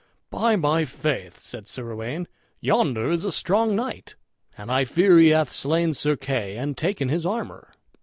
[0.31, 2.25] "By my faith," said Sir Uwaine,
[2.59, 4.15] "yonder is a strong knight,
[4.57, 7.71] and I fear he hath slain Sir Kay, and taken his armor."